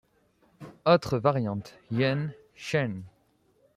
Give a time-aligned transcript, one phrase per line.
[0.83, 3.03] Autres variantes: Yeun, Cheun.